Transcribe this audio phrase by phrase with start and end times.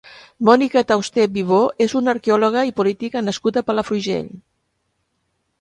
[0.47, 4.33] Mònica Tauste Vivo és una arqueòloga i política nascuda a Palafrugell.